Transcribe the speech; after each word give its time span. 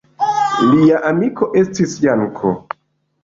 Lia 0.69 1.01
amiko 1.09 1.49
estis 1.61 1.93
Janko. 2.07 2.55